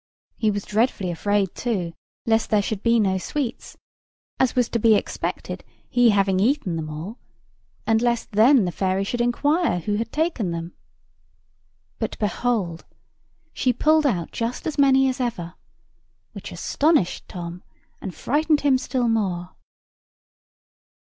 He 0.35 0.49
was 0.49 0.65
dreadfully 0.65 1.11
afraid, 1.11 1.53
too, 1.53 1.93
lest 2.25 2.49
there 2.49 2.63
should 2.63 2.81
be 2.81 2.99
no 2.99 3.19
sweets—as 3.19 4.55
was 4.55 4.67
to 4.69 4.79
be 4.79 4.95
expected, 4.95 5.63
he 5.91 6.09
having 6.09 6.39
eaten 6.39 6.75
them 6.75 6.89
all—and 6.89 8.01
lest 8.01 8.31
then 8.31 8.65
the 8.65 8.71
fairy 8.71 9.03
should 9.03 9.21
inquire 9.21 9.77
who 9.81 9.97
had 9.97 10.11
taken 10.11 10.49
them. 10.49 10.73
But, 11.99 12.17
behold! 12.17 12.83
she 13.53 13.73
pulled 13.73 14.07
out 14.07 14.31
just 14.31 14.65
as 14.65 14.79
many 14.79 15.07
as 15.07 15.19
ever, 15.19 15.53
which 16.31 16.51
astonished 16.51 17.27
Tom, 17.27 17.61
and 18.01 18.15
frightened 18.15 18.61
him 18.61 18.79
still 18.79 19.07
more. 19.07 19.55